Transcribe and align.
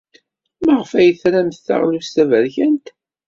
Maɣef 0.65 0.91
ay 0.97 1.09
tramt 1.21 1.63
taɣlust 1.67 2.13
taberkant? 2.15 2.87